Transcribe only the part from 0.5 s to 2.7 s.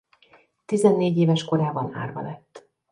Tizennégy éves korában árva lett.